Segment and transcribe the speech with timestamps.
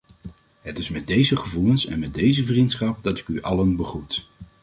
[0.61, 4.29] Het is met deze gevoelens en met deze vriendschap dat ik u allen begroet.